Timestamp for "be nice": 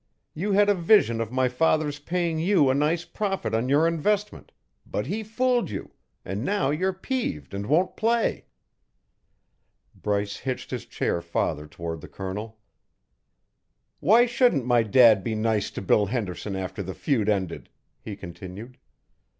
15.23-15.69